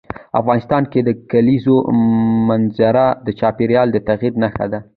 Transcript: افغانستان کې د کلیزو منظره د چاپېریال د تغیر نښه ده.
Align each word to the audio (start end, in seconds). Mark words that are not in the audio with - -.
افغانستان 0.41 0.83
کې 0.91 0.99
د 1.03 1.09
کلیزو 1.31 1.75
منظره 2.49 3.05
د 3.25 3.27
چاپېریال 3.39 3.87
د 3.91 3.97
تغیر 4.07 4.33
نښه 4.43 4.65
ده. 4.71 4.79